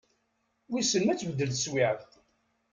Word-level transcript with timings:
Wissen 0.71 1.01
ma 1.03 1.11
ad 1.13 1.19
tbeddel 1.19 1.49
teswiɛt? 1.51 2.09